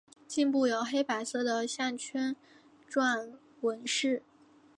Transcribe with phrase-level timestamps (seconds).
[0.27, 2.35] 颈部有黑白色的项圈
[2.87, 3.29] 状
[3.61, 4.23] 纹饰。